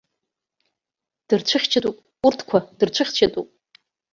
Дырцәыхьчатәуп, 1.27 1.97
урҭқәа 2.27 2.57
дырцәыхьчатәуп. 2.77 3.47